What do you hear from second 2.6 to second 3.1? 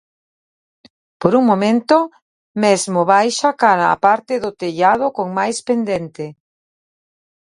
mesmo